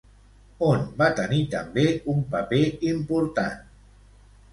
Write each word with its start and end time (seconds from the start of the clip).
On 0.67 0.85
va 1.01 1.09
tenir 1.19 1.41
també 1.51 1.83
un 2.13 2.23
paper 2.37 2.63
important? 2.93 3.61